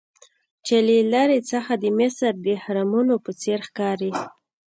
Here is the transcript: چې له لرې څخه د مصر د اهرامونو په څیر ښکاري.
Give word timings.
چې 0.65 0.75
له 0.87 0.97
لرې 1.13 1.39
څخه 1.51 1.73
د 1.83 1.85
مصر 1.99 2.31
د 2.43 2.45
اهرامونو 2.59 3.13
په 3.25 3.31
څیر 3.41 3.59
ښکاري. 3.67 4.11